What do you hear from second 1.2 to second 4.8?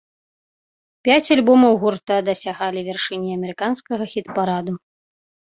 альбомаў гурта дасягалі вяршыні амерыканскага хіт-параду.